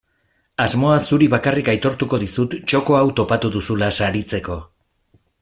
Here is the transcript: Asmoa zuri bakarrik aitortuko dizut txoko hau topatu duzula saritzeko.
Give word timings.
Asmoa 0.63 0.95
zuri 1.09 1.27
bakarrik 1.33 1.69
aitortuko 1.73 2.21
dizut 2.23 2.57
txoko 2.73 2.99
hau 3.01 3.05
topatu 3.21 3.53
duzula 3.59 3.93
saritzeko. 4.01 4.59